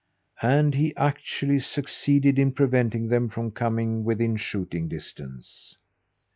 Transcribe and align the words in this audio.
And 0.41 0.73
he 0.73 0.95
actually 0.95 1.59
succeeded 1.59 2.39
in 2.39 2.53
preventing 2.53 3.09
them 3.09 3.29
from 3.29 3.51
coming 3.51 4.03
within 4.03 4.35
shooting 4.35 4.87
distance. 4.87 5.75